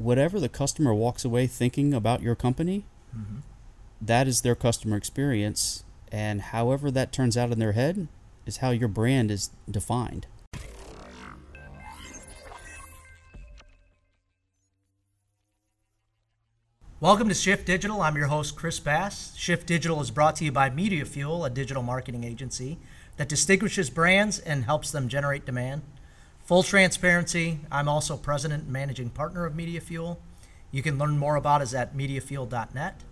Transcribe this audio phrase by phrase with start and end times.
[0.00, 3.40] whatever the customer walks away thinking about your company, mm-hmm.
[4.00, 5.84] that is their customer experience.
[6.10, 8.08] And however that turns out in their head
[8.46, 10.26] is how your brand is defined.
[16.98, 18.00] Welcome to Shift Digital.
[18.00, 19.36] I'm your host, Chris Bass.
[19.36, 22.78] Shift Digital is brought to you by Media Fuel, a digital marketing agency
[23.18, 25.82] that distinguishes brands and helps them generate demand.
[26.50, 30.20] Full transparency, I'm also president and managing partner of Media Fuel.
[30.72, 33.04] You can learn more about us at mediafuel.net.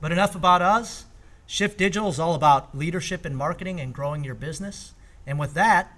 [0.00, 1.04] But enough about us.
[1.46, 4.94] Shift Digital is all about leadership in marketing and growing your business.
[5.28, 5.96] And with that,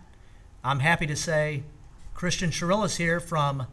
[0.62, 1.62] I'm happy to say
[2.12, 3.66] Christian Shirilla's here from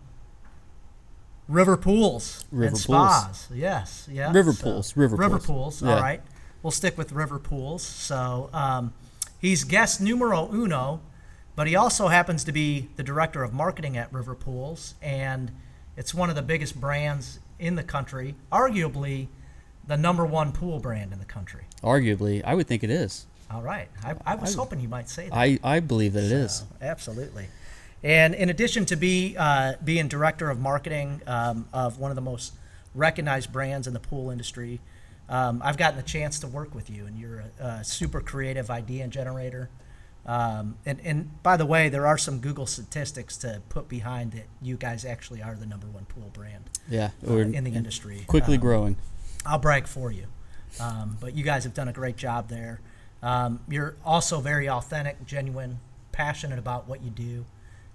[1.50, 3.14] River Pools River and Pools.
[3.14, 3.50] Spas.
[3.54, 4.32] Yes, yeah.
[4.32, 5.82] River Pools, River River Pools.
[5.82, 5.84] Pools.
[5.84, 5.96] Yeah.
[5.96, 6.22] All right,
[6.64, 7.84] we'll stick with River Pools.
[7.84, 8.94] So um,
[9.38, 11.02] he's guest numero uno,
[11.56, 15.52] but he also happens to be the director of marketing at River Pools, and
[15.98, 19.28] it's one of the biggest brands in the country, arguably
[19.88, 21.64] the number one pool brand in the country.
[21.84, 23.26] Arguably, I would think it is.
[23.50, 25.36] All right, I, I was I- hoping you might say that.
[25.36, 26.60] I, I believe that it is.
[26.60, 27.48] So, absolutely.
[28.04, 32.22] And in addition to be uh, being director of marketing um, of one of the
[32.22, 32.54] most
[32.96, 34.80] recognized brands in the pool industry,
[35.30, 38.72] um, I've gotten the chance to work with you, and you're a, a super creative
[38.72, 39.70] idea generator.
[40.26, 44.46] Um, and, and by the way, there are some Google statistics to put behind that
[44.62, 48.24] you guys actually are the number one pool brand Yeah, uh, in the industry.
[48.28, 48.98] quickly Um, growing.
[49.46, 50.26] I'll brag for you.
[50.80, 52.80] Um, but you guys have done a great job there.
[53.24, 55.80] Um, you're also very authentic, genuine,
[56.12, 57.46] passionate about what you do.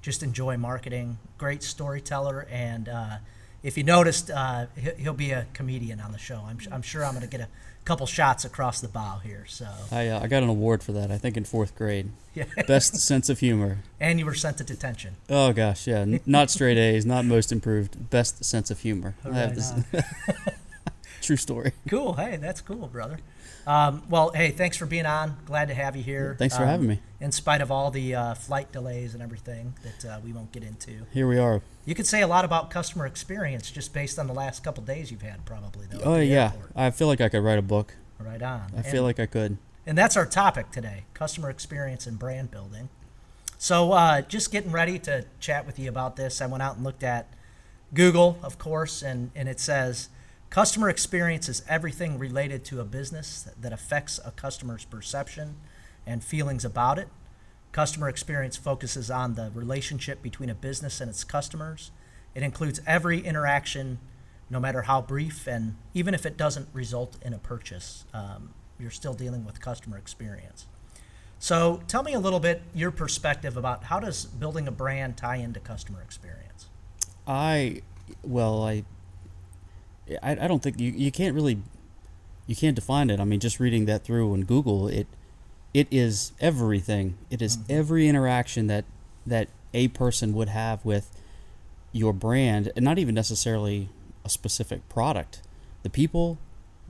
[0.02, 1.18] Just enjoy marketing.
[1.38, 3.16] Great storyteller, and uh,
[3.62, 6.42] if you noticed, uh, he- he'll be a comedian on the show.
[6.46, 7.48] I'm, I'm sure I'm going to get a
[7.86, 9.44] couple shots across the bow here.
[9.48, 12.10] So, I, uh, I got an award for that, I think, in fourth grade.
[12.34, 12.44] yeah.
[12.66, 13.78] Best sense of humor.
[14.00, 15.14] and you were sent to detention.
[15.30, 16.00] Oh, gosh, yeah.
[16.00, 18.10] N- not straight A's, not most improved.
[18.10, 19.14] Best sense of humor.
[19.24, 20.04] I have Right.
[21.26, 21.72] true story.
[21.88, 22.14] Cool.
[22.14, 23.18] Hey, that's cool, brother.
[23.66, 25.36] Um, well, hey, thanks for being on.
[25.46, 26.34] Glad to have you here.
[26.38, 27.00] Thanks for Um, having me.
[27.20, 30.62] In spite of all the uh, flight delays and everything that uh, we won't get
[30.62, 31.04] into.
[31.12, 31.62] Here we are.
[31.84, 35.10] You could say a lot about customer experience just based on the last couple days
[35.10, 35.86] you've had, probably.
[35.86, 36.52] Though, Oh, yeah.
[36.52, 36.70] airport.
[36.76, 37.94] I feel like I could write a book.
[38.18, 38.72] Right on.
[38.76, 39.58] I feel like I could.
[39.86, 42.88] And that's our topic today customer experience and brand building.
[43.58, 46.84] So, uh, just getting ready to chat with you about this, I went out and
[46.84, 47.28] looked at
[47.94, 50.08] Google, of course, and, and it says
[50.56, 55.54] customer experience is everything related to a business that affects a customer's perception
[56.06, 57.08] and feelings about it.
[57.72, 61.90] Customer experience focuses on the relationship between a business and its customers.
[62.34, 63.98] It includes every interaction,
[64.48, 68.90] no matter how brief, and even if it doesn't result in a purchase, um, you're
[68.90, 70.64] still dealing with customer experience.
[71.38, 75.36] So, tell me a little bit your perspective about how does building a brand tie
[75.36, 76.68] into customer experience?
[77.26, 77.82] I,
[78.22, 78.84] well, I,
[80.22, 81.58] I, I don't think you, you can't really,
[82.46, 83.20] you can't define it.
[83.20, 85.06] I mean, just reading that through on Google, it,
[85.74, 87.18] it is everything.
[87.30, 88.84] It is every interaction that
[89.26, 91.10] that a person would have with
[91.92, 93.88] your brand, and not even necessarily
[94.24, 95.42] a specific product.
[95.82, 96.38] The people,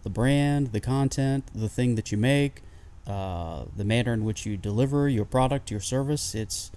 [0.03, 2.63] the brand, the content, the thing that you make,
[3.07, 6.35] uh, the manner in which you deliver your product, your service.
[6.35, 6.71] It's,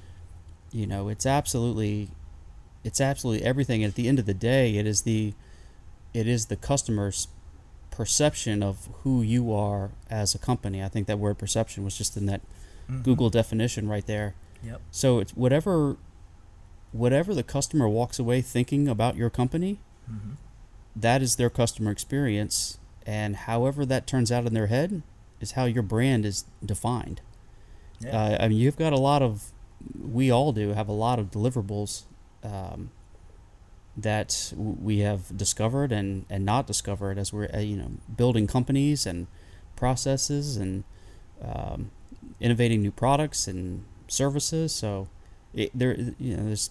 [0.72, 2.10] you know, it's absolutely
[2.84, 3.84] it's absolutely everything.
[3.84, 5.34] At the end of the day, it is the
[6.14, 7.28] it is the customer's
[7.92, 10.84] perception of who you are as a company.
[10.84, 12.42] I think that word perception was just in that
[13.04, 14.36] Google definition right there.
[14.64, 14.82] Yep.
[14.92, 15.98] So it's whatever
[16.92, 19.80] whatever the customer walks away thinking about your company,
[20.96, 25.04] that is their customer experience, and however that turns out in their head
[25.40, 27.22] is how your brand is defined.
[28.00, 28.10] Yeah.
[28.10, 29.52] Uh, I mean, you've got a lot of,
[30.00, 32.04] we all do have a lot of deliverables
[32.44, 32.92] um,
[34.02, 39.06] that we have discovered and, and not discovered as we're uh, you know building companies
[39.06, 39.28] and
[39.76, 40.84] processes and
[41.42, 41.92] um,
[42.40, 44.74] innovating new products and services.
[44.74, 45.08] So
[45.54, 46.70] it, there you know there's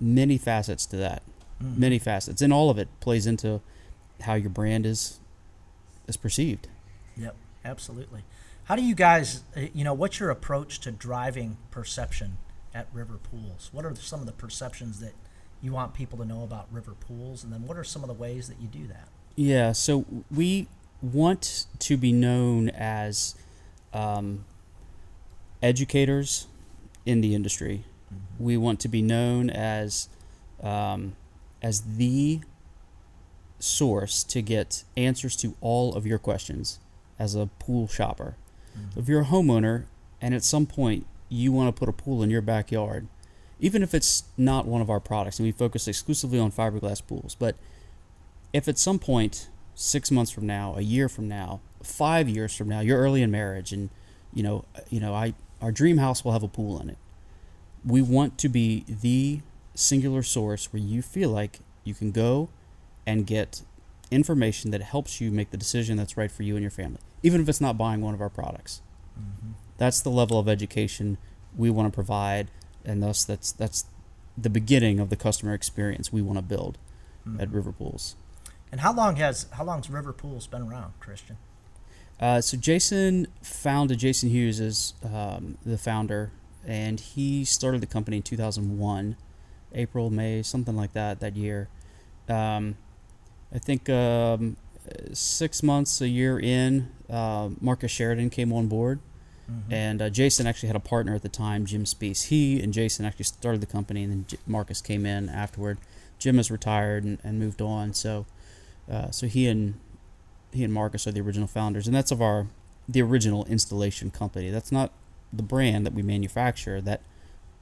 [0.00, 1.22] many facets to that,
[1.62, 1.76] Mhm.
[1.78, 3.60] many facets, and all of it plays into
[4.22, 5.20] how your brand is
[6.06, 6.68] is perceived.
[7.16, 7.34] Yep,
[7.64, 8.22] absolutely.
[8.64, 12.36] How do you guys, uh, you know, what's your approach to driving perception
[12.74, 13.70] at River Pools?
[13.72, 15.14] What are some of the perceptions that
[15.66, 17.44] you want people to know about River Pools?
[17.44, 19.08] And then what are some of the ways that you do that?
[19.34, 20.68] Yeah, so we
[21.02, 23.34] want to be known as
[23.92, 24.44] um,
[25.62, 26.46] educators
[27.04, 27.84] in the industry.
[28.38, 30.08] We want to be known as
[30.62, 31.16] um,
[31.62, 32.40] as the
[33.58, 36.78] source to get answers to all of your questions
[37.18, 38.36] as a pool shopper.
[38.94, 39.84] If you're a homeowner
[40.20, 43.08] and at some point you want to put a pool in your backyard
[43.58, 47.34] even if it's not one of our products, and we focus exclusively on fiberglass pools.
[47.34, 47.56] But
[48.52, 52.68] if at some point, six months from now, a year from now, five years from
[52.68, 53.90] now, you're early in marriage, and
[54.32, 56.98] you know, you know, I our dream house will have a pool in it.
[57.84, 59.40] We want to be the
[59.74, 62.48] singular source where you feel like you can go
[63.06, 63.62] and get
[64.10, 67.40] information that helps you make the decision that's right for you and your family, even
[67.40, 68.82] if it's not buying one of our products.
[69.18, 69.52] Mm-hmm.
[69.78, 71.18] That's the level of education
[71.56, 72.50] we want to provide,
[72.86, 73.86] and thus that's that's
[74.38, 76.78] the beginning of the customer experience we want to build
[77.40, 78.14] at River Pools.
[78.70, 81.36] And how long has how long's River Pools been around, Christian?
[82.20, 86.30] Uh, so Jason founded Jason Hughes as um, the founder,
[86.66, 89.16] and he started the company in 2001,
[89.74, 91.68] April, May, something like that that year.
[92.28, 92.76] Um,
[93.54, 94.56] I think um,
[95.12, 98.98] six months, a year in, uh, Marcus Sheridan came on board,
[99.50, 99.72] Mm-hmm.
[99.72, 102.24] and uh, Jason actually had a partner at the time, Jim Spees.
[102.24, 105.78] He and Jason actually started the company, and then J- Marcus came in afterward.
[106.18, 108.26] Jim has retired and, and moved on, so
[108.90, 109.74] uh, so he and
[110.52, 112.48] he and Marcus are the original founders, and that's of our
[112.88, 114.50] the original installation company.
[114.50, 114.90] That's not
[115.32, 117.02] the brand that we manufacture that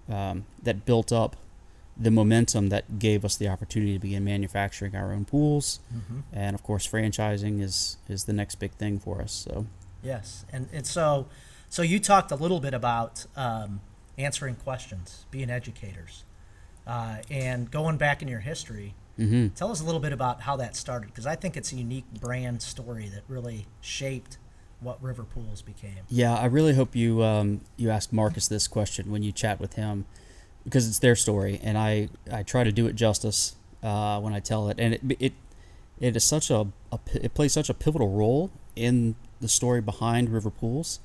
[0.08, 1.36] um, that built up
[1.96, 6.20] the momentum that gave us the opportunity to begin manufacturing our own pools, Mm-hmm.
[6.32, 9.32] and of course, franchising is is the next big thing for us.
[9.32, 9.66] So
[10.02, 11.26] Yes, and and so
[11.74, 13.80] so you talked a little bit about um,
[14.16, 16.22] answering questions, being educators,
[16.86, 18.94] uh, and going back in your history.
[19.16, 21.76] hmm Tell us a little bit about how that started, because I think it's a
[21.76, 24.38] unique brand story that really shaped
[24.78, 25.98] what River Pools became.
[26.08, 29.74] yeah, I really hope you um, you ask Marcus this question when you chat with
[29.74, 30.04] him,
[30.62, 34.38] because it's their story, and I I try to do it justice uh, when I
[34.38, 35.32] tell it, and it it
[35.98, 40.28] it is such a, a it plays such a pivotal role in the story behind
[40.28, 41.00] River Pools.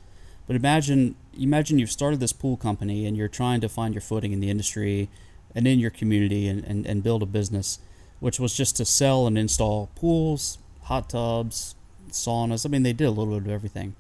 [0.50, 4.32] But imagine imagine you've started this pool company and you're trying to find your footing
[4.32, 5.08] in the industry
[5.54, 7.78] and in your community and, and, and build a business,
[8.20, 11.76] which was just to sell and install pools, hot tubs,
[12.10, 12.66] saunas.
[12.66, 13.96] I mean, they did a little bit of everything.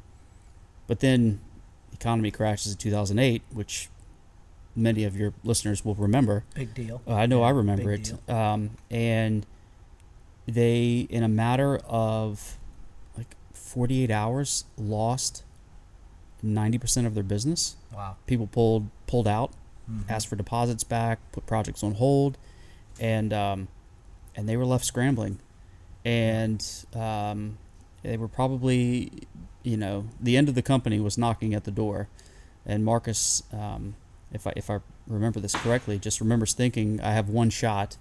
[0.88, 1.40] But then
[1.92, 3.90] the economy crashes in 2008, which
[4.75, 6.45] many of your listeners will remember.
[6.56, 7.04] Big deal.
[7.07, 8.30] Uh, I know I remember big it.
[8.31, 9.45] Um, and
[10.48, 12.57] they, in a matter of
[13.16, 15.44] like 48 hours, lost
[16.44, 17.75] 90% of their business.
[17.94, 18.15] Wow.
[18.27, 19.51] People pulled pulled out,
[19.89, 20.03] Mhm.
[20.09, 22.38] asked for deposits back, put projects on hold,
[23.00, 23.68] and um,
[24.36, 25.39] and they were left scrambling.
[26.06, 26.65] And
[26.95, 27.57] um,
[28.03, 29.12] they were probably,
[29.63, 32.07] you know, the end of the company was knocking at the door.
[32.65, 33.95] And Marcus, um,
[34.31, 37.97] if I if I remember this correctly, just remembers thinking, "I have one shot,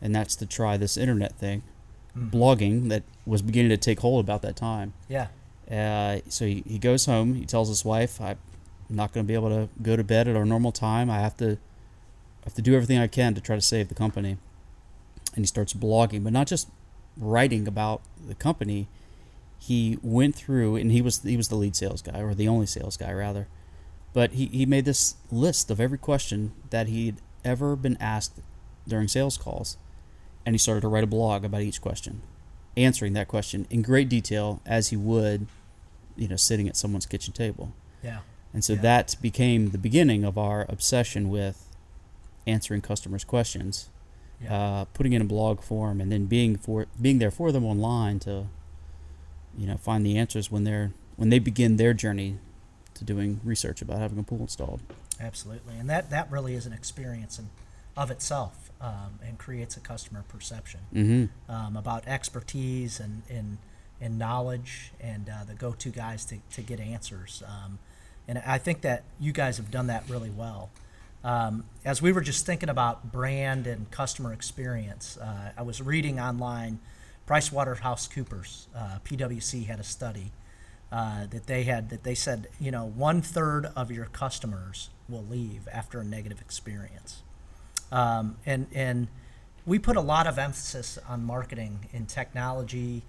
[0.00, 1.62] and that's to try this internet thing,
[2.16, 2.30] Mhm.
[2.30, 5.28] blogging that was beginning to take hold about that time." Yeah.
[5.70, 7.34] Uh, so he, he goes home.
[7.34, 8.36] He tells his wife, "I'm
[8.88, 11.10] not going to be able to go to bed at our normal time.
[11.10, 11.58] I have to
[12.44, 14.38] have to do everything I can to try to save the company."
[15.34, 16.68] And he starts blogging, but not just
[17.16, 18.88] writing about the company.
[19.58, 22.66] He went through, and he was he was the lead sales guy, or the only
[22.66, 23.48] sales guy rather.
[24.12, 28.40] But he, he made this list of every question that he'd ever been asked
[28.88, 29.76] during sales calls,
[30.46, 32.22] and he started to write a blog about each question
[32.76, 35.46] answering that question in great detail as he would,
[36.16, 37.72] you know, sitting at someone's kitchen table.
[38.02, 38.20] Yeah.
[38.52, 38.82] And so Yeah.
[38.82, 41.62] that became the beginning of our obsession with
[42.46, 43.88] answering customers' questions,
[44.40, 44.54] Yeah.
[44.54, 48.18] uh, putting in a blog form, and then being for being there for them online
[48.20, 48.46] to,
[49.58, 52.38] you know, find the answers when they're when they begin their journey
[52.92, 54.80] to doing research about having a pool installed.
[55.18, 57.48] Absolutely, and that that really is an experience in
[57.96, 61.50] of itself, um, and creates a customer perception Mm-hmm.
[61.50, 63.58] um, about expertise and and,
[64.00, 67.42] and knowledge and uh, the go-to guys to, to get answers.
[67.46, 67.78] Um,
[68.28, 70.70] and I think that you guys have done that really well.
[71.24, 76.20] Um, as we were just thinking about brand and customer experience, uh, I was reading
[76.20, 76.78] online,
[77.26, 80.32] PricewaterhouseCoopers, uh, PwC had a study
[80.92, 85.24] uh, that they had that they said you know one third of your customers will
[85.24, 87.22] leave after a negative experience,
[87.92, 89.08] um, and and
[89.64, 93.02] we put a lot of emphasis on marketing and technology,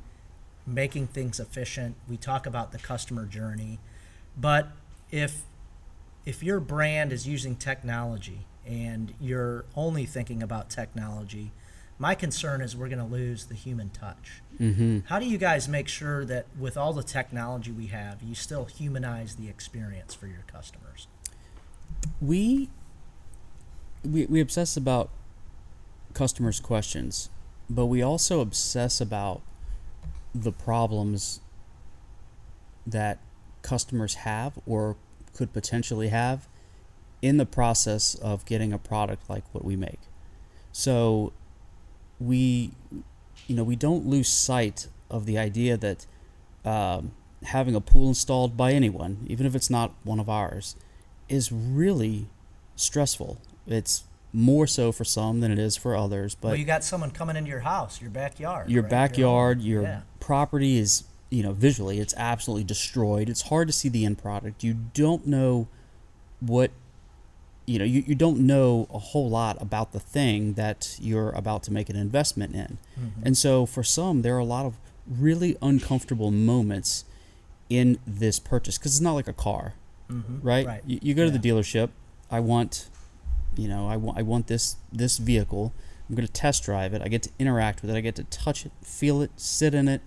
[0.65, 1.95] making things efficient.
[2.09, 3.79] We talk about the customer journey,
[4.35, 4.69] but
[5.11, 5.43] if
[6.25, 11.51] if your brand is using technology and you're only thinking about technology,
[11.97, 14.41] my concern is we're going to lose the human touch.
[14.59, 14.99] Mm-hmm.
[15.05, 18.65] How do you guys make sure that with all the technology we have, you still
[18.65, 21.07] humanize the experience for your customers?
[22.21, 22.69] we
[24.11, 25.09] we we obsess about
[26.13, 27.29] customers' questions,
[27.69, 29.41] but we also obsess about
[30.33, 31.39] the problems
[32.85, 33.19] that
[33.61, 34.95] customers have or
[35.33, 36.47] could potentially have
[37.21, 39.99] in the process of getting a product like what we make.
[40.71, 41.33] So
[42.19, 42.71] we,
[43.47, 46.05] you know, we don't lose sight of the idea that
[46.63, 47.11] um,
[47.43, 50.75] having a pool installed by anyone, even if it's not one of ours,
[51.27, 52.27] is really
[52.75, 53.39] stressful.
[53.67, 57.11] It's more so for some than it is for others, but well, you got someone
[57.11, 58.69] coming into your house, your backyard.
[58.69, 58.89] your right?
[58.91, 60.01] backyard, your Yeah.
[60.19, 63.29] property is, you know, visually, it's absolutely destroyed.
[63.29, 64.63] It's hard to see the end product.
[64.63, 65.67] You don't know
[66.39, 66.71] what,
[67.65, 71.63] you know, you, you don't know a whole lot about the thing that you're about
[71.63, 72.77] to make an investment in.
[72.99, 73.11] Mhm.
[73.23, 74.75] And so for some, there are a lot of
[75.09, 77.05] really uncomfortable moments
[77.69, 79.73] in this purchase because it's not like a car,
[80.09, 80.39] Mhm.
[80.43, 80.65] right?
[80.67, 80.83] Right.
[80.85, 81.37] You, you go to Yeah.
[81.37, 81.89] the dealership.
[82.29, 82.87] I want,
[83.57, 85.73] you know, I want I want this this vehicle.
[86.09, 87.01] I'm going to test drive it.
[87.01, 87.95] I get to interact with it.
[87.97, 90.01] I get to touch it, feel it, sit in it.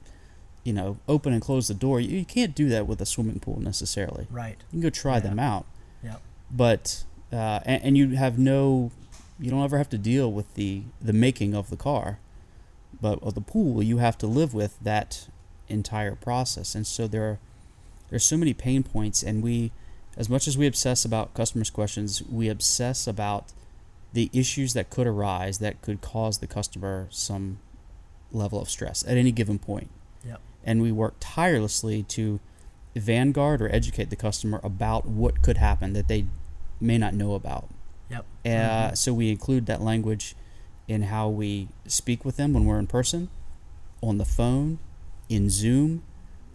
[0.64, 2.00] You know, open and close the door.
[2.00, 4.26] You, you can't do that with a swimming pool necessarily.
[4.30, 4.56] Right.
[4.70, 5.20] You can go try Yeah.
[5.20, 5.66] them out,
[6.04, 6.20] Yep.
[6.50, 8.90] but uh, and, and you have no,
[9.38, 12.18] you don't ever have to deal with the the making of the car,
[13.00, 15.28] but with the pool you have to live with that
[15.68, 17.38] entire process, and so there are
[18.10, 19.70] there's so many pain points, and we,
[20.16, 23.52] as much as we obsess about customers' questions, we obsess about
[24.12, 27.58] the issues that could arise that could cause the customer some
[28.32, 29.88] level of stress at any given point
[30.26, 30.40] Yep.
[30.64, 32.40] and we work tirelessly to
[32.96, 36.26] vanguard or educate the customer about what could happen that they
[36.80, 37.68] may not know about.
[38.10, 38.24] Yep.
[38.44, 38.96] Uh, Mhm.
[38.98, 40.34] So we include that language
[40.88, 43.28] in how we speak with them when we're in person,
[44.02, 44.80] on the phone,
[45.28, 46.02] in Zoom.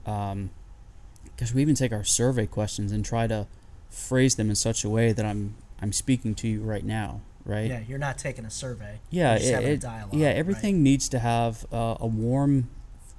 [0.05, 0.49] Um,
[1.35, 3.47] because we even take our survey questions and try to
[3.89, 7.69] phrase them in such a way that I'm I'm speaking to you right now, right?
[7.69, 8.99] Yeah, you're not taking a survey.
[9.09, 10.13] Yeah, it- it- dialogue.
[10.13, 10.27] yeah.
[10.27, 10.35] right?
[10.37, 12.69] Everything needs to have uh, a warm,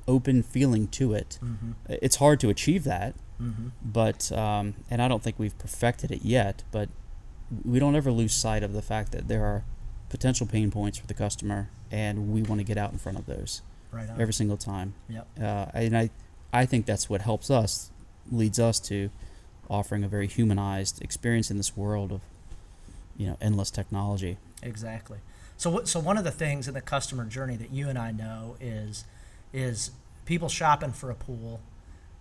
[0.09, 1.39] open feeling to it.
[1.43, 1.75] Mhm.
[1.89, 3.73] It's hard to achieve that, Mhm.
[3.85, 6.63] but um, and I don't think we've perfected it yet.
[6.73, 6.89] But
[7.65, 9.65] we don't ever lose sight of the fact that there are
[10.09, 13.27] potential pain points for the customer, and we want to get out in front of
[13.27, 14.95] those Right every single time.
[15.09, 15.27] Yep.
[15.41, 16.11] Uh, and I,
[16.53, 17.91] I think that's what helps us,
[18.31, 19.11] leads us to
[19.69, 22.21] offering a very humanized experience in this world of,
[23.17, 24.37] you know, endless technology.
[24.63, 25.19] Exactly.
[25.57, 28.57] So, so one of the things in the customer journey that you and I know
[28.61, 29.05] is,
[29.53, 29.91] is
[30.25, 31.61] people shopping for a pool.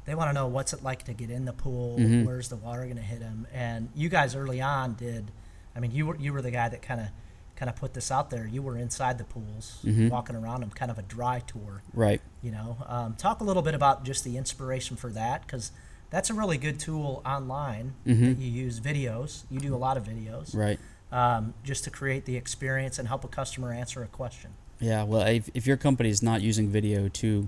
[0.05, 1.97] They want to know what's it like to get in the pool.
[1.99, 2.25] Mhm.
[2.25, 3.47] Where's the water going to hit them?
[3.53, 5.31] And you guys early on did.
[5.75, 7.07] I mean, you were you were the guy that kind of
[7.55, 8.45] kind of put this out there.
[8.47, 10.09] You were inside the pools, Mhm.
[10.09, 11.81] walking around them, kind of a dry tour.
[11.93, 12.21] Right.
[12.43, 15.71] You know, um, talk a little bit about just the inspiration for that because
[16.09, 18.35] that's a really good tool online Mhm.
[18.35, 19.43] that you use videos.
[19.49, 20.79] You do a lot of videos Right.
[21.11, 24.51] um, just to create the experience and help a customer answer a question.
[24.79, 27.47] Yeah, well, if, if your company is not using video to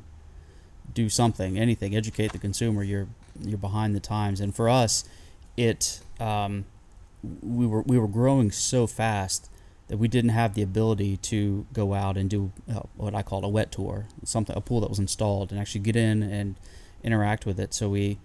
[0.93, 3.07] do something, anything, educate the consumer, you're
[3.43, 4.39] you're behind the times.
[4.39, 5.03] And for us,
[5.57, 6.65] it um,
[7.41, 9.49] we were we were growing so fast
[9.89, 13.43] that we didn't have the ability to go out and do uh, what I called
[13.43, 16.55] a wet tour, something a pool that was installed, and actually get in and
[17.03, 17.73] interact with it.
[17.73, 18.17] So we.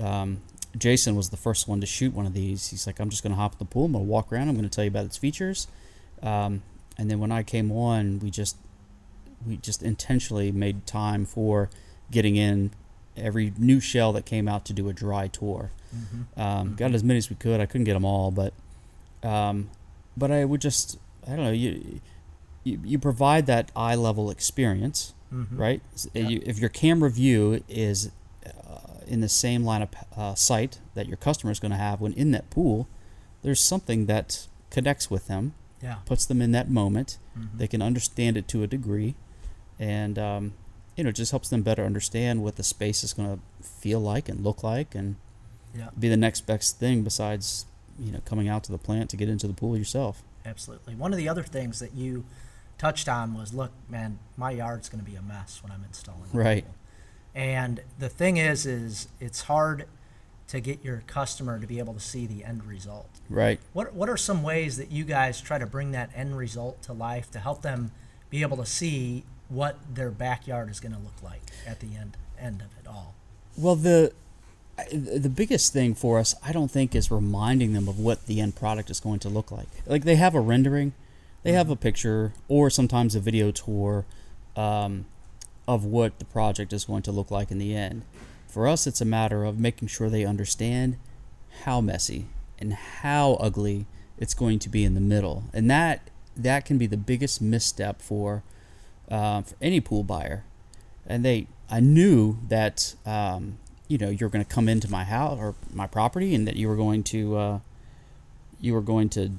[0.00, 0.40] Um,
[0.78, 2.68] Jason was the first one to shoot one of these.
[2.68, 3.86] He's like, I'm just going to hop in the pool.
[3.86, 4.48] I'm going to walk around.
[4.48, 5.66] I'm going to tell you about its features.
[6.22, 6.62] Um,
[6.96, 8.56] and then when I came on, we just
[9.46, 11.70] we just intentionally made time for
[12.10, 12.70] getting in
[13.16, 15.70] every new shell that came out to do a dry tour.
[16.36, 17.58] Um, Got as many as we could.
[17.60, 18.52] I couldn't get them all, but
[19.24, 19.70] um,
[20.16, 22.00] but I would just I don't know you
[22.62, 25.58] you, you provide that eye level experience, Mhm.
[25.58, 25.80] right?
[26.12, 26.28] Yeah.
[26.28, 28.10] You, if your camera view is
[29.10, 32.12] in the same line of uh, sight that your customer is going to have when
[32.14, 32.88] in that pool,
[33.42, 35.52] there's something that connects with them,
[35.82, 35.96] Yeah.
[36.06, 37.18] puts them in that moment.
[37.36, 37.58] Mhm.
[37.58, 39.14] They can understand it to a degree,
[39.78, 40.52] and um,
[40.96, 44.00] you know, it just helps them better understand what the space is going to feel
[44.00, 45.16] like and look like, and
[45.74, 45.90] Yeah.
[45.98, 47.66] be the next best thing besides
[47.98, 50.22] you know coming out to the plant to get into the pool yourself.
[50.44, 50.94] Absolutely.
[50.94, 52.24] One of the other things that you
[52.78, 56.30] touched on was, look, man, my yard's going to be a mess when I'm installing.
[56.32, 56.64] Right.
[56.64, 56.74] pool.
[57.34, 59.86] And the thing is, is it's hard
[60.48, 63.08] to get your customer to be able to see the end result.
[63.28, 63.60] Right.
[63.72, 66.92] What What are some ways that you guys try to bring that end result to
[66.92, 67.92] life to help them
[68.30, 72.16] be able to see what their backyard is going to look like at the end
[72.38, 73.14] end of it all?
[73.56, 74.12] Well, the
[74.92, 78.56] the biggest thing for us, I don't think, is reminding them of what the end
[78.56, 79.68] product is going to look like.
[79.86, 80.94] Like they have a rendering,
[81.42, 84.04] they have a picture, or sometimes a video tour
[84.56, 85.04] um,
[85.70, 88.02] of what the project is going to look like in the end.
[88.48, 90.96] For us, it's a matter of making sure they understand
[91.62, 92.26] how messy
[92.58, 93.86] and how ugly
[94.18, 98.02] it's going to be in the middle, and that that can be the biggest misstep
[98.02, 98.42] for
[99.08, 100.42] uh, for any pool buyer.
[101.06, 105.38] And they, I knew that um, you know you're going to come into my house
[105.38, 107.58] or my property, and that you were going to uh,
[108.60, 109.30] you were going to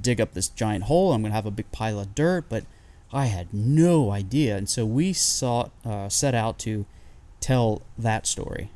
[0.00, 1.12] dig up this giant hole.
[1.12, 2.64] I'm going to have a big pile of dirt, but
[3.12, 4.56] I had no idea.
[4.56, 6.86] And so we sought, uh, set out to
[7.40, 8.70] tell that story,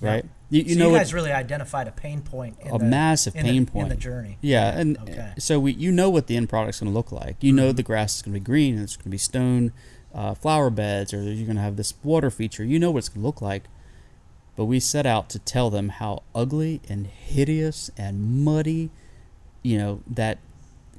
[0.00, 0.10] Yeah.
[0.10, 0.24] right?
[0.48, 2.56] You, you so know you guys really identified a pain point.
[2.60, 4.38] In a the, massive in the- pain in point the journey.
[4.40, 5.12] Yeah, and Okay.
[5.12, 5.38] Mm-hmm.
[5.40, 7.36] so we, you know what the end product's going to look like.
[7.40, 9.72] You know the grass is going to be green, and it's going to be stone
[10.14, 12.62] uh, flower beds, or you're going to have this water feature.
[12.64, 13.64] You know what it's going to look like.
[14.54, 18.88] But we set out to tell them how ugly and hideous and muddy,
[19.62, 20.38] you know, that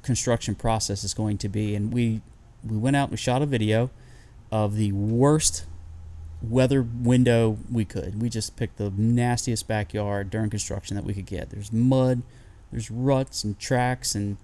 [0.02, 1.74] construction process is going to be.
[1.74, 2.20] And we
[2.66, 3.90] we went out and we shot a video
[4.50, 5.66] of the worst
[6.42, 8.20] weather window we could.
[8.22, 11.50] We just picked the nastiest backyard during construction that we could get.
[11.50, 12.22] There's mud,
[12.70, 14.36] there's ruts and tracks, and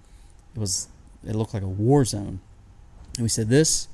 [0.55, 0.87] it was
[1.25, 2.39] it looked like a war zone.
[3.15, 3.87] And we said, "This,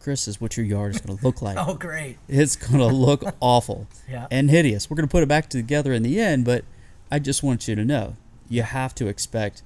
[0.00, 1.56] Chris, is what your yard is going to look like.
[1.60, 2.18] Oh, great.
[2.28, 4.26] It's going to look awful Yeah.
[4.30, 4.88] and hideous.
[4.88, 6.64] We're going to put it back together in the end, but
[7.10, 8.16] I just want you to know
[8.48, 9.62] you have to expect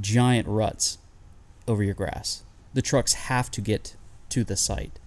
[0.00, 0.98] giant ruts
[1.66, 2.42] over your grass.
[2.74, 3.96] The trucks have to get
[4.30, 4.98] to the site.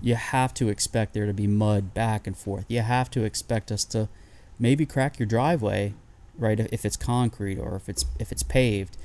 [0.00, 2.64] You have to expect there to be mud back and forth.
[2.68, 4.08] You have to expect us to
[4.58, 5.94] maybe crack your driveway,
[6.36, 6.58] right?
[6.58, 8.96] If it's concrete or if it's if it's paved.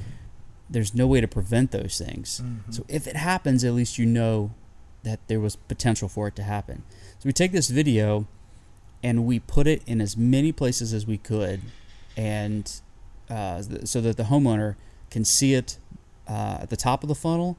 [0.70, 2.42] There's no way to prevent those things.
[2.72, 4.51] So if it happens, at least you know
[5.04, 6.84] that there was potential for it to happen.
[7.20, 8.27] So we take this video
[9.04, 11.62] and we put it in as many places as we could,
[12.18, 12.82] and
[13.30, 14.75] uh, so that the homeowner
[15.12, 15.77] can see it
[16.27, 17.58] uh, at the top of the funnel,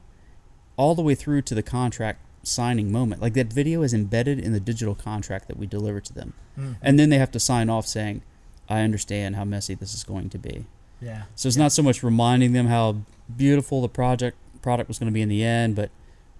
[0.79, 3.21] all the way through to the contract signing moment.
[3.21, 6.77] Like that video is embedded in the digital contract that we deliver to them, Mhm.
[6.81, 8.21] and then they have to sign off saying,
[8.69, 10.65] "I understand how messy this is going to be."
[11.01, 11.23] Yeah.
[11.35, 13.01] So it's not so much reminding them how
[13.35, 15.89] beautiful the project product was going to be in the end, but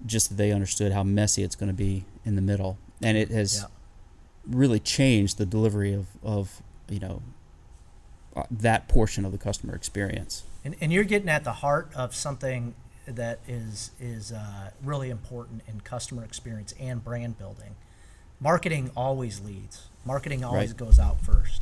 [0.05, 3.29] just that they understood how messy it's going to be in the middle, and it
[3.31, 3.65] has Yeah.
[4.47, 7.21] really changed the delivery of of you know
[8.37, 10.43] uh, that portion of the customer experience.
[10.63, 12.73] And, and you're getting at the heart of something
[13.15, 17.75] that is is uh, really important in customer experience and brand building.
[18.39, 19.87] Marketing always leads.
[20.05, 20.77] Marketing always Right.
[20.77, 21.61] goes out first.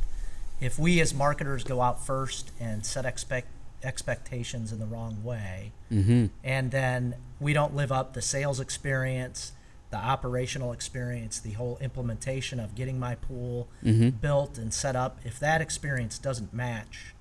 [0.60, 3.48] If we as marketers go out first and set expect
[3.82, 6.26] expectations in the wrong way, Mm-hmm.
[6.44, 9.52] and then we don't live up the sales experience,
[9.90, 14.10] the operational experience, the whole implementation of getting my pool Mm-hmm.
[14.20, 17.14] built and set up, if that experience doesn't match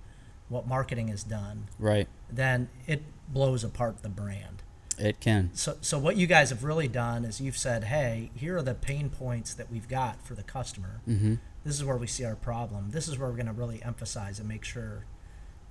[0.49, 2.07] what marketing has done, Right.
[2.31, 4.63] then it blows apart the brand.
[4.97, 5.51] It can.
[5.53, 8.73] So, so what you guys have really done is you've said, hey, here are the
[8.73, 11.01] pain points that we've got for the customer.
[11.07, 11.36] Mm-hmm.
[11.63, 12.89] This is where we see our problem.
[12.91, 15.05] This is where we're going to really emphasize and make sure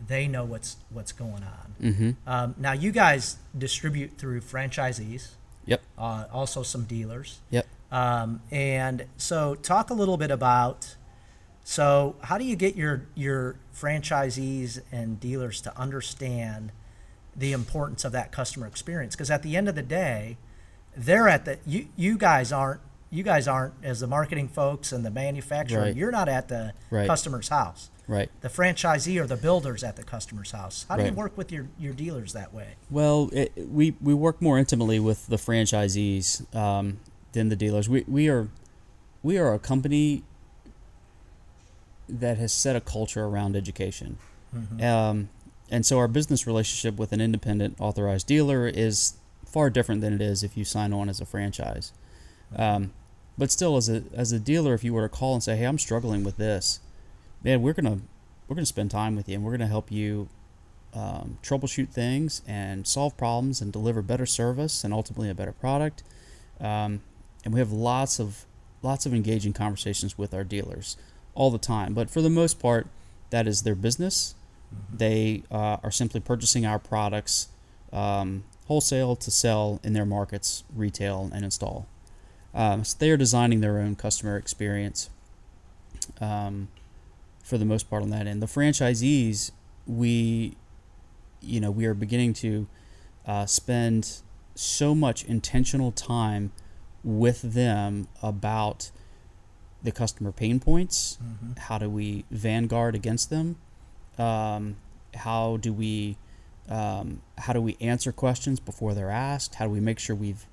[0.06, 1.74] they know what's what's going on.
[1.82, 2.10] Mm-hmm.
[2.26, 5.30] Um, now, you guys distribute through franchisees,
[5.64, 5.82] Yep.
[5.98, 7.40] uh, also some dealers.
[7.50, 7.66] Yep.
[7.90, 10.94] Um, and so, talk a little bit about.
[11.68, 16.70] So, how do you get your your franchisees and dealers to understand
[17.34, 19.16] the importance of that customer experience?
[19.16, 20.36] Because at the end of the day,
[20.96, 25.04] they're at the you you guys aren't you guys aren't as the marketing folks and
[25.04, 25.80] the manufacturer.
[25.82, 25.96] Right.
[25.96, 27.08] You're not at the Right.
[27.08, 27.90] customer's house.
[28.06, 28.30] Right.
[28.42, 30.86] The franchisee or the builders at the customer's house.
[30.88, 32.76] How do you work with your, your dealers that way?
[32.90, 37.00] Well, it, we we work more intimately with the franchisees um,
[37.32, 37.88] than the dealers.
[37.88, 38.46] We we are
[39.24, 40.22] we are a company
[42.08, 44.18] that has set a culture around education,
[44.80, 45.28] um,
[45.70, 49.14] and so our business relationship with an independent authorized dealer is
[49.44, 51.92] far different than it is if you sign on as a franchise.
[52.54, 52.92] Um,
[53.38, 55.64] but still, as a as a dealer, if you were to call and say, "Hey,
[55.64, 56.80] I'm struggling with this,"
[57.42, 57.98] man, we're gonna
[58.48, 60.28] we're gonna spend time with you and we're gonna help you
[60.94, 66.02] um, troubleshoot things and solve problems and deliver better service and ultimately a better product.
[66.60, 67.02] Um,
[67.44, 68.46] and we have lots of
[68.82, 70.96] lots of engaging conversations with our dealers
[71.36, 71.94] all the time.
[71.94, 72.88] But for the most part,
[73.30, 74.34] that is their business.
[74.92, 77.48] They uh, are simply purchasing our products
[77.92, 81.86] um, wholesale to sell in their markets, retail, and install.
[82.54, 85.10] Um, so they are designing their own customer experience
[86.20, 86.68] um,
[87.42, 88.42] for the most part on that end.
[88.42, 89.52] The franchisees,
[89.86, 90.56] we,
[91.40, 92.66] you know, we are beginning to
[93.26, 94.20] uh, spend
[94.54, 96.50] so much intentional time
[97.04, 98.90] with them about
[99.82, 101.18] the customer pain points.
[101.58, 103.56] How do we vanguard against them?
[104.18, 104.76] Um,
[105.14, 106.16] how do we
[106.68, 109.56] um, how do we answer questions before they're asked?
[109.56, 110.46] How do we make sure we've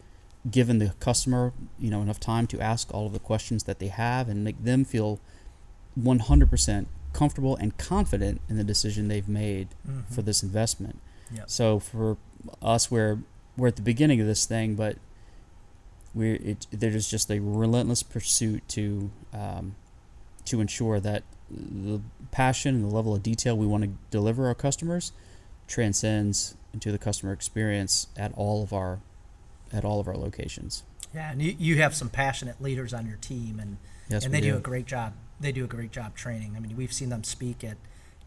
[0.51, 3.87] given the customer you know enough time to ask all of the questions that they
[3.87, 5.19] have and make them feel
[5.99, 9.69] 100% comfortable and confident in the decision they've made
[10.09, 10.99] for this investment.
[11.31, 11.49] Yep.
[11.49, 12.17] So for
[12.61, 13.19] us, we're
[13.55, 14.97] we're at the beginning of this thing, but
[16.15, 19.75] we're it, there's just a relentless pursuit to um,
[20.45, 24.55] to ensure that the passion and the level of detail we want to deliver our
[24.55, 25.11] customers
[25.67, 28.99] transcends into the customer experience at all of our
[29.71, 30.83] at all of our locations.
[31.13, 33.77] Yeah, and you, you have some passionate leaders on your team, and
[34.09, 34.51] Yes, and they do.
[34.51, 34.57] do.
[34.57, 35.13] a great job.
[35.39, 36.53] They do a great job training.
[36.55, 37.77] I mean, we've seen them speak at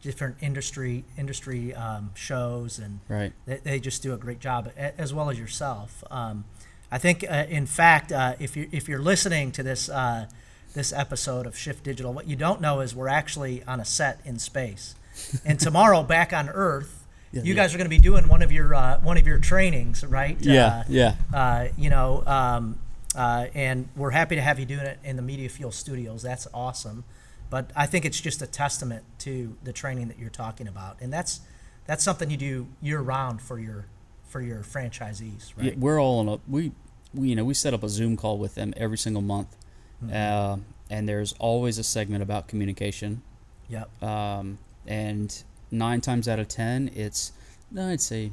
[0.03, 3.33] different industry industry um, shows, and Right.
[3.45, 6.03] they, they just do a great job, as well as yourself.
[6.11, 6.45] Um,
[6.91, 10.27] I think, uh, in fact, uh, if you if you're listening to this uh,
[10.75, 14.21] this episode of Shift Digital, what you don't know is we're actually on a set
[14.25, 14.95] in space,
[15.45, 17.05] and tomorrow back on Earth.
[17.33, 17.63] Yeah, you yeah.
[17.63, 20.37] guys are going to be doing one of your uh, one of your trainings, right?
[20.41, 21.15] Yeah, Uh, yeah.
[21.35, 22.79] uh, you know, um,
[23.17, 26.23] uh, and we're happy to have you doing it in the Media Fuel Studios.
[26.23, 27.03] That's awesome.
[27.51, 31.13] But I think it's just a testament to the training that you're talking about, and
[31.13, 31.41] that's
[31.87, 33.87] that's something you do year round for your
[34.29, 35.79] for your franchisees, Yeah, right?
[35.79, 36.73] we're all on a we,
[37.15, 39.57] we you know we set up a Zoom call with them every single month,
[40.05, 40.15] Mm-hmm.
[40.15, 40.57] uh,
[40.91, 43.23] and there's always a segment about communication.
[43.69, 44.03] Yep.
[44.03, 47.33] Um, and nine times out of ten, it's
[47.71, 48.31] no, I'd say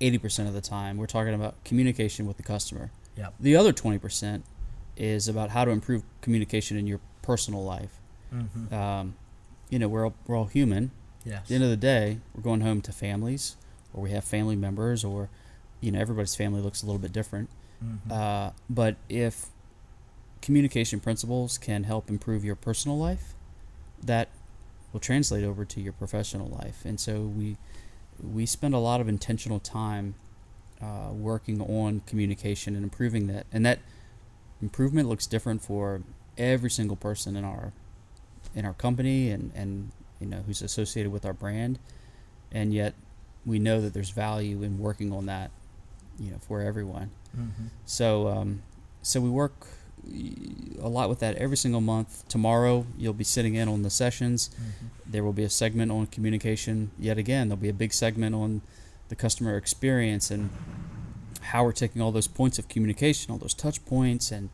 [0.00, 2.90] eighty percent of the time we're talking about communication with the customer.
[3.16, 3.34] Yep.
[3.40, 4.44] The other twenty percent
[4.96, 7.98] is about how to improve communication in your personal life.
[8.34, 8.74] Mm-hmm.
[8.74, 9.14] Um,
[9.70, 10.90] you know, we're all, we're all human.
[11.24, 11.38] Yes.
[11.42, 13.56] At the end of the day, we're going home to families,
[13.94, 15.28] or we have family members, or
[15.80, 17.50] you know, everybody's family looks a little bit different.
[17.82, 18.10] Mhm.
[18.10, 19.50] Uh, but if
[20.40, 23.34] communication principles can help improve your personal life,
[24.02, 24.28] that
[24.92, 26.84] will translate over to your professional life.
[26.84, 27.56] And so we
[28.22, 30.14] we spend a lot of intentional time
[30.80, 33.46] uh, working on communication and improving that.
[33.52, 33.78] And that
[34.60, 36.02] improvement looks different for
[36.38, 37.72] every single person in our
[38.54, 41.78] in our company and and you know who's associated with our brand.
[42.50, 42.94] And yet
[43.44, 45.50] we know that there's value in working on that,
[46.18, 47.10] you know, for everyone.
[47.36, 47.70] Mhm.
[47.86, 48.62] So, um,
[49.02, 49.68] so we work
[50.80, 52.26] a lot with that every single month.
[52.28, 54.50] Tomorrow, you'll be sitting in on the sessions.
[54.54, 54.88] Mhm.
[55.12, 56.90] There will be a segment on communication.
[56.98, 58.62] Yet again, there'll be a big segment on
[59.08, 60.50] the customer experience and
[61.40, 64.48] how we're taking all those points of communication, all those touch points, and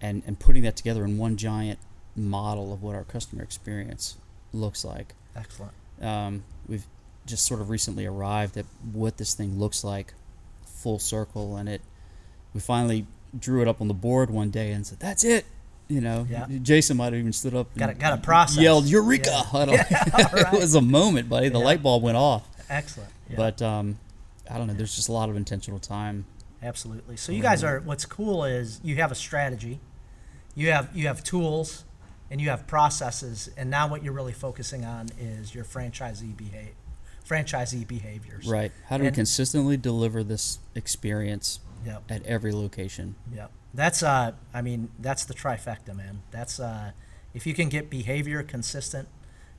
[0.00, 1.78] and and putting that together in one giant
[2.14, 4.16] model of what our customer experience
[4.52, 5.14] looks like.
[5.34, 5.72] Excellent.
[6.00, 6.86] Um, we've
[7.28, 10.14] just sort of recently arrived at what this thing looks like
[10.66, 11.80] full circle and it
[12.54, 13.06] we finally
[13.38, 15.44] drew it up on the board one day and said that's it
[15.88, 16.46] you know Yeah.
[16.62, 18.58] jason might have even stood up Got a, and got a process.
[18.62, 19.42] yelled eureka Yeah.
[19.60, 19.76] I don't,
[20.32, 20.54] right.
[20.54, 21.64] it was a moment buddy the Yeah.
[21.64, 23.10] light bulb went off Excellent.
[23.28, 23.36] Yeah.
[23.36, 23.98] but um,
[24.50, 26.24] i don't know there's just a lot of intentional time
[26.60, 27.16] Absolutely.
[27.16, 29.78] So you guys are what's cool is you have a strategy,
[30.56, 31.84] you have you have tools,
[32.32, 36.74] and you have processes, and now what you're really focusing on is your franchisee behave,
[37.28, 38.46] franchisee behaviors.
[38.48, 42.02] right how do we consistently deliver this experience Yep.
[42.10, 43.50] at every location Yep.
[43.74, 46.22] That's uh I mean, that's the trifecta, man.
[46.30, 46.92] That's uh
[47.34, 49.06] if you can get behavior consistent,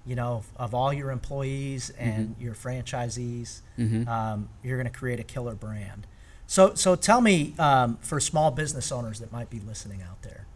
[0.05, 4.08] you know, of all your employees and your franchisees, Mhm.
[4.08, 6.08] um, you're going to create a killer brand.
[6.47, 10.47] So, so tell me, um, for small business owners that might be listening out there,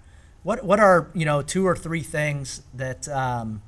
[0.42, 3.62] what what are you know two or three things that um,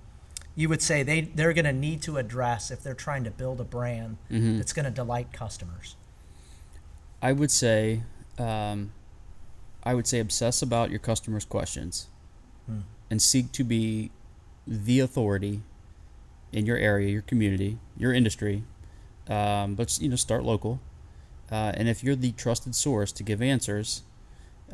[0.56, 3.60] you would say they they're going to need to address if they're trying to build
[3.60, 4.58] a brand Mhm.
[4.58, 5.96] that's going to delight customers?
[7.22, 8.04] I would say,
[8.38, 8.92] um,
[9.84, 12.08] I would say obsess about your customers' questions,
[12.68, 12.82] Hmm.
[13.10, 14.12] and seek to be
[14.68, 15.62] the authority
[16.52, 18.64] in your area, your community, your industry.
[19.28, 20.80] Um, but you know, start local,
[21.52, 24.04] uh, and if you're the trusted source to give answers,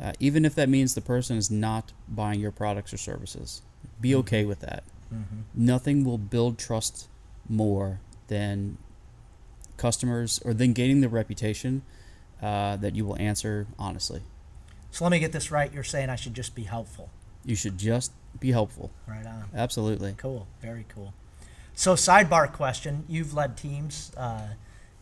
[0.00, 3.62] uh, even if that means the person is not buying your products or services,
[4.00, 4.84] be okay with that.
[5.12, 5.40] Mm-hmm.
[5.54, 7.08] Nothing will build trust
[7.48, 8.78] more than
[9.76, 11.82] customers or than gaining the reputation
[12.40, 14.22] uh, that you will answer honestly.
[14.90, 15.72] So let me get this right.
[15.72, 17.10] You're saying I should just be helpful.
[17.44, 18.90] You should just be helpful.
[19.06, 19.44] Right on.
[19.54, 20.14] Absolutely.
[20.16, 20.46] Cool.
[20.60, 21.14] Very cool.
[21.74, 24.48] So, sidebar question: You've led teams, uh,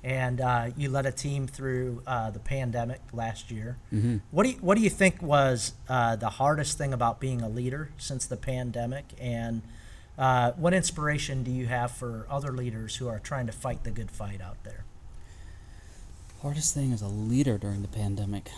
[0.04, 3.76] and uh, you led a team through uh, the pandemic last year.
[3.90, 7.42] hmm What do you, What do you think was uh, the hardest thing about being
[7.42, 9.06] a leader since the pandemic?
[9.20, 9.62] And
[10.20, 13.90] uh, what inspiration do you have for other leaders who are trying to fight the
[13.90, 14.85] good fight out there?
[16.42, 18.50] Hardest thing as a leader during the pandemic.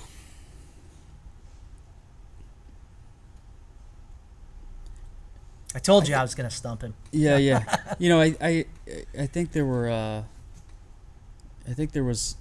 [5.74, 6.94] I told you I was going to stump him.
[7.12, 7.64] Yeah, yeah.
[7.98, 8.66] you know, I, I,
[9.18, 10.22] I think there were, uh,
[11.68, 12.36] I think there was,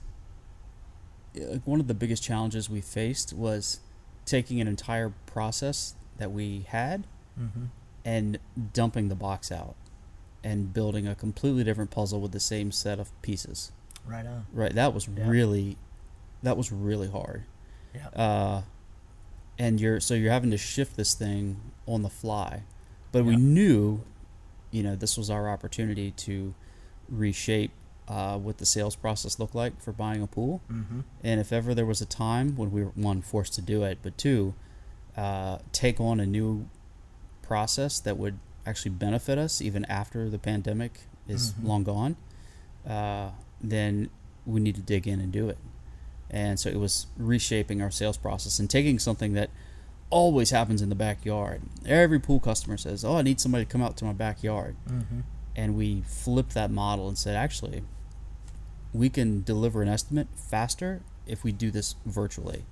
[1.37, 3.79] uh, one of the biggest challenges we faced was
[4.25, 7.05] taking an entire process that we had
[7.39, 7.65] Mm-hmm.
[8.05, 8.39] And
[8.73, 9.75] dumping the box out
[10.43, 13.71] and building a completely different puzzle with the same set of pieces.
[14.05, 14.45] Right on.
[14.51, 14.73] Right.
[14.73, 15.27] That was Yeah.
[15.29, 15.77] really,
[16.41, 17.43] that was really hard.
[17.93, 18.07] Yeah.
[18.09, 18.61] Uh,
[19.59, 22.63] and you're so you're having to shift this thing on the fly
[23.11, 24.01] But we knew,
[24.71, 26.55] you know, this was our opportunity to
[27.09, 27.71] reshape
[28.07, 30.61] uh, what the sales process looked like for buying a pool.
[30.71, 31.01] Mm-hmm.
[31.23, 33.99] And if ever there was a time when we were one forced to do it,
[34.01, 34.53] but two,
[35.15, 36.67] uh, take on a new
[37.51, 40.93] process that would actually benefit us even after the pandemic
[41.27, 41.63] is Mhm.
[41.69, 42.15] long gone,
[42.87, 43.29] uh,
[43.61, 44.09] then
[44.45, 45.57] we need to dig in and do it.
[46.29, 49.49] And so it was reshaping our sales process and taking something that
[50.09, 51.61] always happens in the backyard.
[51.85, 55.19] Every pool customer says, "Oh, I need somebody to come out to my backyard." Mm-hmm.
[55.53, 57.83] and we flipped that model and said actually
[58.93, 62.63] we can deliver an estimate faster if we do this virtually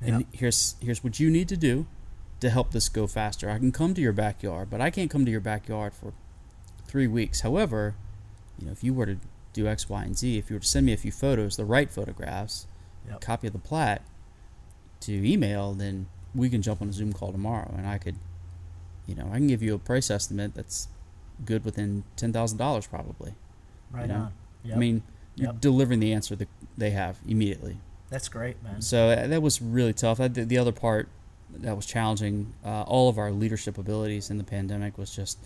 [0.00, 1.86] and here's here's what you need to do
[2.40, 5.24] to help this go faster i can come to your backyard but i can't come
[5.24, 6.12] to your backyard for
[6.86, 7.94] three weeks however
[8.58, 9.16] you know if you were to
[9.52, 11.64] do x y and z if you were to send me a few photos the
[11.64, 12.66] right photographs
[13.08, 13.20] Yep.
[13.22, 14.02] copy of the plat
[15.00, 18.16] to email then we can jump on a zoom call tomorrow and i could
[19.06, 20.88] you know i can give you a price estimate that's
[21.44, 23.32] good within ten thousand dollars probably.
[23.90, 24.14] Right know?
[24.14, 24.32] on.
[24.64, 24.76] Yep.
[24.76, 25.02] I mean,
[25.34, 25.60] you're Yep.
[25.62, 27.78] delivering the answer that they have immediately.
[28.10, 28.82] that's great, man.
[28.82, 30.18] So uh, that was really tough.
[30.18, 31.08] The other part
[31.58, 35.38] that was challenging, uh, all of our leadership abilities in the pandemic was just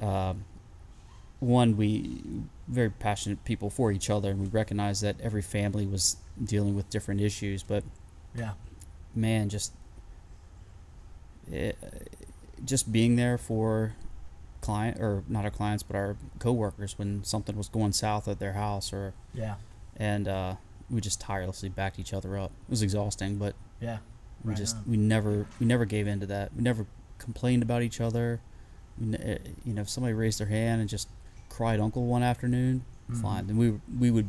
[0.00, 0.44] um
[1.40, 2.20] one we
[2.66, 6.90] very passionate people for each other, and we recognized that every family was dealing with
[6.90, 7.62] different issues.
[7.62, 7.84] But
[8.34, 8.52] Yeah.
[9.14, 9.72] man, just
[11.50, 11.76] it,
[12.64, 13.94] just being there for
[14.60, 18.52] client or not our clients, but our coworkers when something was going south at their
[18.54, 19.54] house, or Yeah.
[19.96, 20.56] and uh,
[20.90, 22.50] we just tirelessly backed each other up.
[22.66, 23.98] It was exhausting, but Yeah.
[24.44, 24.84] We Right just on.
[24.86, 26.54] we never we never gave in to that.
[26.54, 26.86] We never
[27.18, 28.40] complained about each other.
[28.98, 31.08] Ne- eh, you know, if somebody raised their hand and just
[31.48, 33.20] cried uncle one afternoon, Mhm.
[33.22, 33.46] fine.
[33.46, 34.28] Then we we would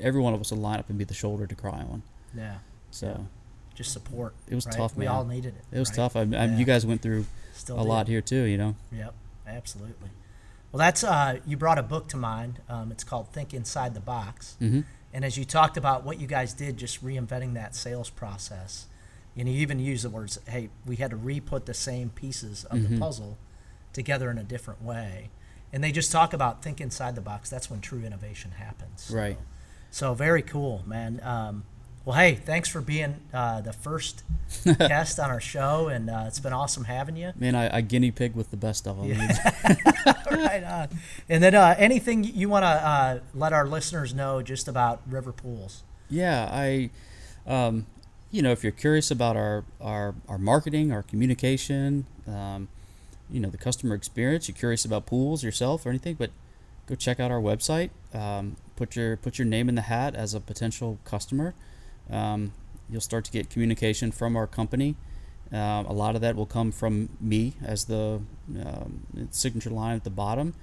[0.00, 2.02] every one of us would line up and be the shoulder to cry on.
[2.36, 2.58] Yeah.
[2.90, 3.26] So
[3.74, 4.34] Just support.
[4.48, 4.76] it was right?
[4.76, 5.14] tough, We man.
[5.14, 5.64] all needed it.
[5.76, 5.96] it was right?
[5.96, 6.16] tough.
[6.16, 6.56] I, I, Yeah.
[6.56, 7.88] You guys went through Still a do.
[7.88, 8.42] lot here too.
[8.44, 8.74] You know.
[8.92, 9.14] Yep,
[9.46, 10.10] absolutely.
[10.72, 12.60] Well, that's uh, you brought a book to mind.
[12.68, 14.56] Um, it's called Think Inside the Box.
[14.58, 14.80] hmm
[15.14, 18.88] And as you talked about what you guys did, just reinventing that sales process,
[19.36, 22.82] and you even use the words, "Hey, we had to re-put the same pieces of
[22.82, 22.98] the Mhm.
[22.98, 23.38] puzzle
[23.92, 25.30] together in a different way."
[25.72, 27.48] And they just talk about think inside the box.
[27.48, 29.02] That's when true innovation happens.
[29.04, 29.38] So- Right.
[29.92, 31.20] So very cool, man.
[31.22, 31.64] Um,
[32.04, 34.24] well, hey, thanks for being uh, the first
[34.78, 37.32] guest on our show, and uh, it's been awesome having you.
[37.36, 39.08] Man, I, I guinea pig with the best of them.
[40.30, 40.88] right on.
[41.28, 45.32] And then uh, anything you want to uh, let our listeners know just about River
[45.32, 45.82] Pools?
[46.10, 46.90] Yeah, I,
[47.46, 47.86] um,
[48.30, 52.68] you know, if you're curious about our our, our marketing, our communication, um,
[53.30, 56.30] you know, the customer experience, you're curious about pools yourself or anything, but
[56.86, 57.90] go check out our website.
[58.12, 61.54] Um, put your put your name in the hat as a potential customer.
[62.10, 62.52] Um,
[62.88, 64.96] you'll start to get communication from our company.
[65.52, 68.20] Um, a lot of that will come from me as the
[68.64, 70.54] um, signature line at the bottom.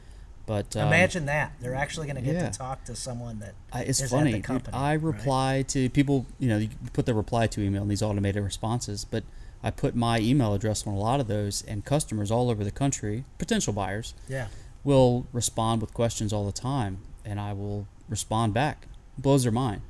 [0.45, 2.49] But um, Imagine that they're actually going to get yeah.
[2.49, 4.41] to talk to someone that I, it's is at the funny.
[4.41, 5.01] company, I right?
[5.01, 6.25] reply to people.
[6.39, 9.23] You know, you put the reply to email in these automated responses, but
[9.63, 12.71] I put my email address on a lot of those, and customers all over the
[12.71, 14.47] country, potential buyers, yeah
[14.83, 18.87] will respond with questions all the time, and I will respond back.
[19.17, 19.81] Blows their mind.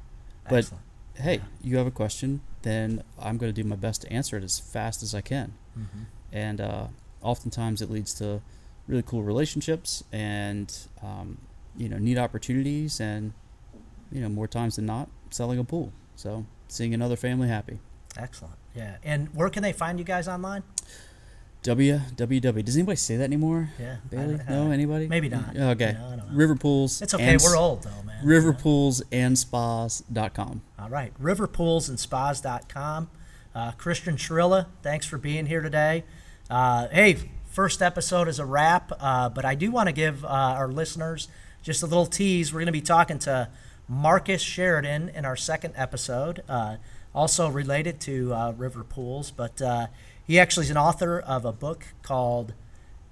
[0.49, 0.83] But excellent.
[1.15, 4.43] Hey, you have a question, then I'm going to do my best to answer it
[4.43, 5.53] as fast as I can.
[5.77, 6.05] Mhm.
[6.31, 6.87] And uh,
[7.21, 8.41] oftentimes it leads to
[8.87, 11.37] really cool relationships and um,
[11.77, 13.33] you know neat opportunities, and
[14.11, 15.91] you know more times than not selling a pool.
[16.15, 17.79] So seeing another family happy.
[18.17, 18.55] Excellent.
[18.75, 18.97] Yeah.
[19.03, 20.63] And where can they find you guys online?
[21.63, 22.65] Www.
[22.65, 23.69] Does anybody say that anymore?
[23.79, 23.97] Yeah.
[24.09, 24.37] Bailey?
[24.37, 25.07] don't- No, anybody?
[25.07, 25.55] Maybe not.
[25.55, 25.87] Okay.
[25.89, 26.35] You know, I don't know.
[26.37, 27.01] River pools.
[27.01, 27.23] It's okay.
[27.33, 28.25] and We're old though, man.
[28.25, 30.61] River pools and spas.com.
[30.79, 31.13] All right.
[31.21, 33.09] Riverpoolsandspas.com.
[33.53, 36.05] Uh, Christian Shirilla, thanks for being here today.
[36.49, 40.27] Uh, hey, first episode is a wrap, uh, but I do want to give uh,
[40.29, 41.27] our listeners
[41.61, 42.53] just a little tease.
[42.53, 43.49] We're going to be talking to
[43.89, 46.77] Marcus Sheridan in our second episode, uh,
[47.13, 49.87] also related to uh, River Pools, but uh,
[50.31, 52.53] he actually is an author of a book called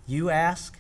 [0.08, 0.80] You Ask,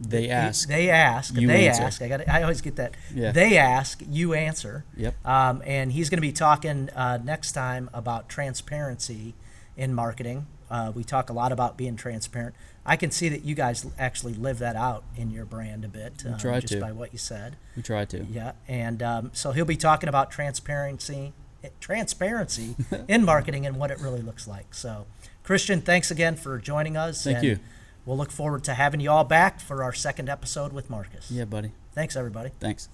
[0.00, 0.66] They ask.
[0.66, 1.34] They ask.
[1.38, 1.82] You they answer.
[1.82, 2.00] ask.
[2.00, 2.26] I got.
[2.26, 2.94] I always get that.
[3.14, 3.32] Yeah.
[3.32, 4.00] They ask.
[4.08, 4.86] You answer.
[4.96, 5.14] Yep.
[5.26, 9.34] Um, and he's going to be talking uh, next time about transparency
[9.76, 10.46] in marketing.
[10.70, 12.54] Uh, we talk a lot about being transparent.
[12.86, 16.24] I can see that you guys actually live that out in your brand a bit,
[16.26, 16.80] um, try just to.
[16.80, 17.56] by what you said.
[17.76, 18.24] We try to.
[18.24, 21.34] Yeah, and um, so he'll be talking about transparency,
[21.78, 22.74] transparency
[23.08, 24.72] in marketing and what it really looks like.
[24.74, 25.06] So,
[25.44, 27.22] Christian, thanks again for joining us.
[27.22, 27.58] Thank and you.
[28.06, 31.30] We'll look forward to having you all back for our second episode with Marcus.
[31.30, 31.72] Yeah, buddy.
[31.94, 32.50] Thanks, everybody.
[32.60, 32.88] Thanks.